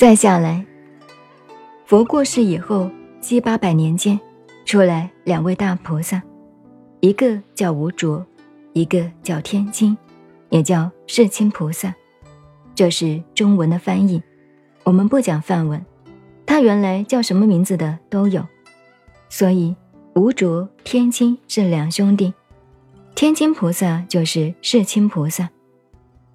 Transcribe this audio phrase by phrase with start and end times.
[0.00, 0.64] 再下来，
[1.84, 4.18] 佛过世以后七八百年间，
[4.64, 6.22] 出来两位大菩萨，
[7.00, 8.24] 一个叫无着，
[8.72, 9.94] 一个叫天亲，
[10.48, 11.94] 也叫世亲菩萨。
[12.74, 14.22] 这是中文的翻译，
[14.84, 15.84] 我们不讲梵文。
[16.46, 18.42] 他原来叫什么名字的都有，
[19.28, 19.76] 所以
[20.14, 22.32] 无着、天亲是两兄弟，
[23.14, 25.50] 天亲菩萨就是世亲菩萨，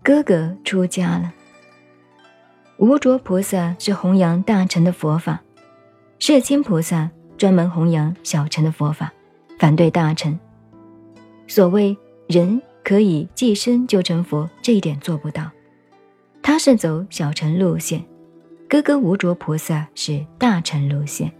[0.04, 1.34] 哥哥出家了。
[2.78, 5.42] 无着菩萨是弘扬大乘的佛法，
[6.20, 9.14] 世亲菩萨专门弘扬小乘的佛法，
[9.58, 10.38] 反对大乘。
[11.48, 11.96] 所谓
[12.28, 15.50] 人可以寄生就成佛，这一点做不到。
[16.42, 18.04] 他是走小乘路线，
[18.68, 21.32] 哥哥无着菩萨是大乘路线。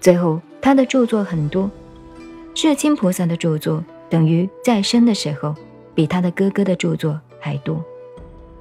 [0.00, 1.70] 最后，他的著作很多，
[2.54, 5.54] 世亲菩萨的著作等于在生的时候
[5.94, 7.84] 比他的哥哥的著作还多，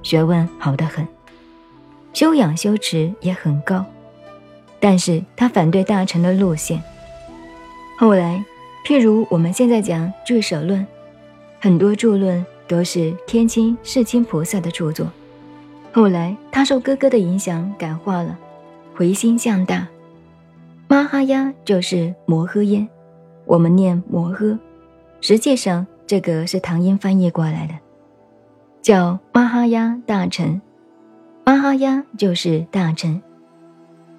[0.04, 1.08] 学问好得很，
[2.14, 3.86] 修养修持也很高。
[4.80, 6.82] 但是他反对大乘的路线。
[7.98, 8.44] 后来，
[8.86, 10.86] 譬如我们现在讲俱舍论，
[11.60, 15.08] 很多著论都是天亲、世亲菩萨的著作。
[15.92, 18.38] 后来，他受哥哥的影响感化了，
[18.96, 19.88] 回心向大。
[20.88, 22.88] 玛哈呀就是摩诃耶，
[23.46, 24.58] 我们念摩诃，
[25.22, 27.74] 实际上这个是唐音翻译过来的，
[28.84, 30.62] 叫玛哈呀大乘。
[31.48, 33.22] 麻哈呀就是大乘，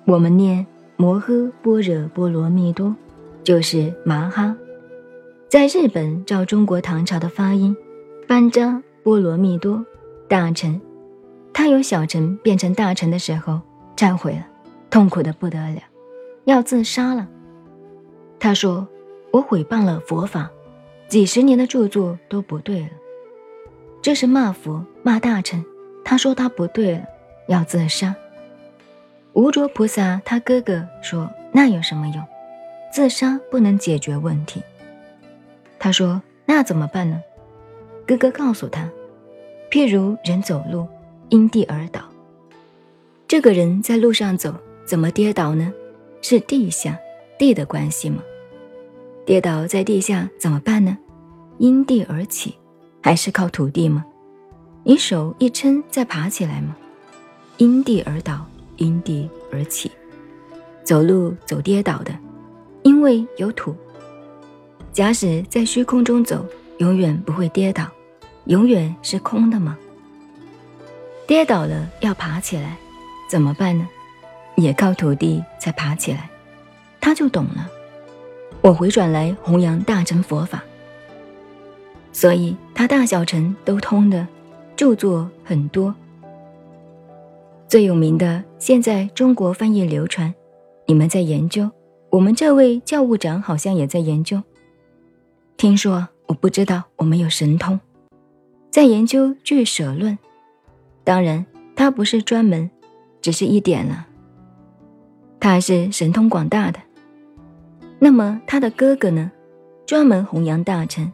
[0.07, 2.97] 我们念摩诃般若波罗蜜多，
[3.45, 4.57] 就是麻哈。
[5.47, 7.77] 在日本照中国唐朝的发音，
[8.27, 9.85] 班扎波罗蜜多
[10.27, 10.81] 大乘。
[11.53, 13.61] 他由小臣变成大臣的时候，
[13.95, 14.47] 忏悔了，
[14.89, 15.83] 痛苦的不得了，
[16.47, 17.29] 要自杀了。
[18.41, 18.89] 他说
[19.33, 20.51] ：“我毁谤了佛法，
[21.09, 22.89] 几十年的著作都不对了。”
[24.01, 25.63] 这是骂佛骂大臣。
[26.03, 27.05] 他说他不对了，
[27.49, 28.15] 要自杀。
[29.33, 32.25] 无着菩萨他哥哥说：“那有什么用？
[32.93, 34.63] 自杀不能解决问题。”
[35.81, 37.21] 他说：“那怎么办呢？”
[38.07, 38.89] 哥哥告诉他
[39.71, 40.87] ：“譬如人走路。”
[41.31, 42.01] 因地而倒。
[43.27, 44.55] 这个人在路上走，
[44.87, 45.71] 怎么跌倒呢？
[46.23, 46.99] 是地下
[47.39, 48.23] 地的关系吗？
[49.27, 50.97] 跌倒在地下怎么办呢？
[51.59, 52.55] 因地而起，
[53.03, 54.07] 还是靠土地吗？
[54.85, 56.75] 你手一撑再爬起来吗？
[57.59, 58.47] 因地而倒，
[58.77, 59.91] 因地而起。
[60.85, 62.13] 走路走跌倒的，
[62.83, 63.77] 因为有土。
[64.93, 66.47] 假使在虚空中走，
[66.79, 67.87] 永远不会跌倒，
[68.47, 69.77] 永远是空的吗？
[71.27, 72.79] 跌倒了要爬起来，
[73.29, 73.87] 怎么办呢？
[74.57, 76.31] 也靠土地才爬起来。
[77.01, 77.69] 他就懂了。
[78.61, 80.63] 我回转来弘扬大乘佛法，
[82.13, 84.27] 所以他大小乘都通的，
[84.77, 85.95] 著作很多。
[87.69, 90.35] 最有名的，现在中国翻译流传，
[90.87, 91.71] 你们在研究。
[92.11, 94.43] 我们这位教务长好像也在研究。
[95.59, 97.79] 听说我不知道，我们有神通，
[98.71, 100.19] 在研究俱舍论。
[101.05, 101.45] 当然，
[101.77, 102.71] 他不是专门，
[103.21, 104.07] 只是一点了。
[105.39, 106.81] 他是神通广大的。
[107.99, 109.31] 那么他的哥哥呢？
[109.85, 111.13] 专门弘扬大乘，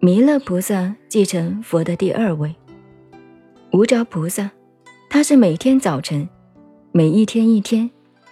[0.00, 2.54] 弥勒菩萨继承佛的第二位。
[3.72, 4.50] 无着菩萨，
[5.14, 6.26] 他是每天早晨，
[6.90, 7.88] 每一天一天，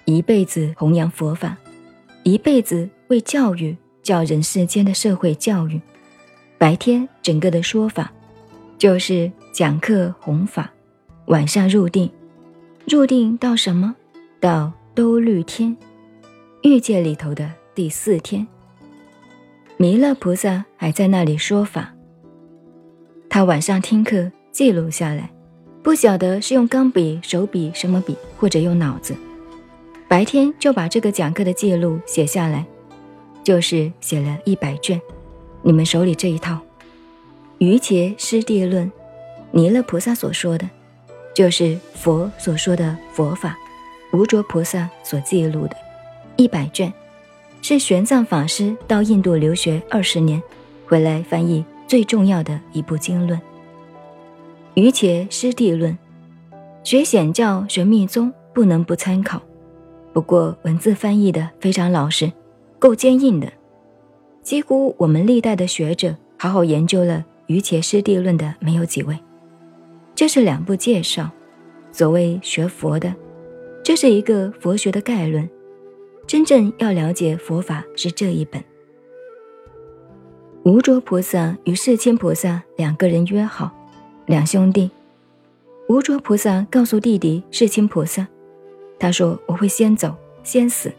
[0.06, 1.54] 一辈子弘扬佛法，
[2.22, 5.78] 一辈子为教育教人世间的社会教育。
[6.56, 8.10] 白天整个的说法，
[8.78, 9.30] 就是。
[9.52, 10.72] 讲课弘法，
[11.26, 12.10] 晚上入定，
[12.86, 13.94] 入定到什么？
[14.38, 15.76] 到兜率天，
[16.62, 18.46] 欲界里头的第四天。
[19.76, 21.92] 弥勒菩萨还在那里说法。
[23.28, 25.30] 他晚上听课记录下来，
[25.82, 29.16] 不晓得是用钢笔、手笔什么笔，或者用脑子。
[30.06, 32.66] 白天就把这个讲课的记录写下来，
[33.42, 35.00] 就是写了一百卷。
[35.62, 36.54] 你们手里这一套
[37.58, 38.86] 《瑜伽师地论》。
[39.52, 40.68] 弥勒菩萨所说的，
[41.34, 43.56] 就是佛所说的佛法。
[44.12, 45.76] 无着菩萨所记录的，
[46.36, 46.92] 一百卷，
[47.62, 50.42] 是玄奘法师到印度留学二十年，
[50.86, 53.38] 回来翻译最重要的一部经论
[54.80, 55.92] 《瑜伽师地论》。
[56.82, 59.38] 学显教、学密宗不能不参考，
[60.14, 62.32] 不过文字翻译的非常老实，
[62.78, 63.52] 够坚硬的。
[64.40, 67.18] 几乎我们历代的学者好好研究了
[67.48, 69.18] 《瑜伽师地论》的没有几位。
[70.14, 71.30] 这是两部介绍，
[71.92, 73.14] 所谓学佛的，
[73.84, 75.46] 这是一个佛学的概论。
[76.26, 78.64] 真正要了解佛法是这一本。
[80.62, 83.70] 无着菩萨与世亲菩萨两个人约好，
[84.30, 84.88] 两兄弟。
[85.88, 88.28] 无着菩萨告诉弟弟世亲菩萨，
[88.96, 90.92] 他说：“我会先走，先死。”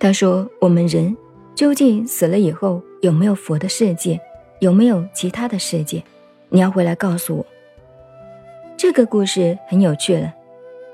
[0.00, 1.14] 他说：“我们人
[1.54, 4.18] 究竟死了以后有没有佛的世界，
[4.60, 6.02] 有没有其他的世界？
[6.48, 7.46] 你要回来告诉我。”
[8.78, 10.32] 这个故事很有趣了，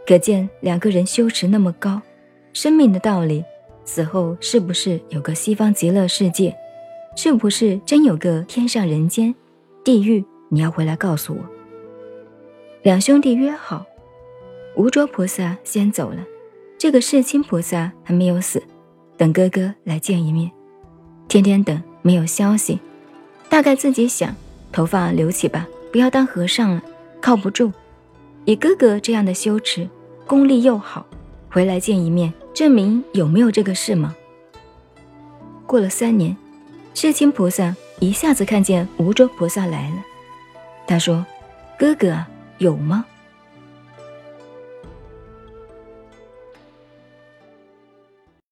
[0.04, 2.02] 可见两个人修持那么高，
[2.52, 3.44] 生命的道理，
[3.84, 6.52] 死后是不是有个西方极乐世界？
[7.14, 9.32] 是不是真有个天上人间、
[9.84, 10.24] 地狱？
[10.50, 11.40] 你要回来告诉我。
[12.82, 13.86] 两兄弟约好，
[14.76, 16.18] 无着菩萨先走了，
[16.76, 18.62] 这个世亲菩萨还没有死。
[19.16, 20.50] 等哥哥来见一面，
[21.28, 22.78] 天天等没有消息，
[23.48, 24.34] 大概自己想
[24.72, 26.82] 头发留起吧，不要当和尚了，
[27.20, 27.72] 靠不住。
[28.46, 29.88] 以哥哥这样的修持，
[30.26, 31.06] 功力又好，
[31.50, 34.16] 回来见一面，证明有没有这个事吗？
[35.66, 36.34] 过了三年，
[36.94, 39.96] 世亲菩萨一下子看见无着菩萨来了，
[40.90, 41.24] 他说
[41.78, 42.26] ：“哥哥
[42.58, 43.04] 有吗？”